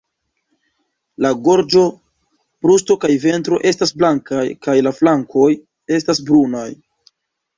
[1.25, 1.81] La gorĝo,
[2.65, 5.47] brusto kaj ventro estas blankaj, kaj la flankoj
[5.99, 6.67] estas brunaj.